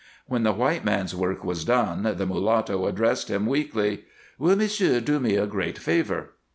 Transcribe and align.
When 0.25 0.41
the 0.41 0.51
white 0.51 0.83
man's 0.83 1.13
work 1.15 1.43
was 1.43 1.63
done, 1.63 2.01
the 2.17 2.25
mulatto 2.25 2.87
addressed 2.87 3.29
him 3.29 3.45
weakly: 3.45 4.05
"Will 4.39 4.55
m'sieu' 4.55 4.99
do 4.99 5.19
me 5.19 5.35
a 5.35 5.45
great 5.45 5.77
favor?" 5.77 6.31